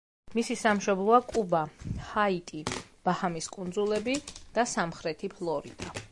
მისი 0.37 0.55
სამშობლოა 0.59 1.17
კუბა, 1.31 1.59
ჰაიტი, 2.13 2.61
ბაჰამის 3.09 3.49
კუნძულები 3.57 4.15
და 4.59 4.65
სამხრეთი 4.73 5.31
ფლორიდა. 5.35 5.95